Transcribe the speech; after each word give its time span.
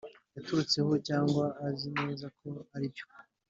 yaturutseho 0.35 0.93
cyangwa 1.07 1.43
azi 1.67 1.87
neza 1.99 2.25
ko 2.39 2.49
aribyo 2.75 3.05